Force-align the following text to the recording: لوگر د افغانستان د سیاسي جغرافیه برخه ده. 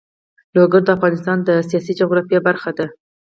لوگر 0.55 0.81
د 0.85 0.89
افغانستان 0.97 1.37
د 1.43 1.49
سیاسي 1.69 1.93
جغرافیه 1.99 2.39
برخه 2.47 2.71
ده. 2.77 2.85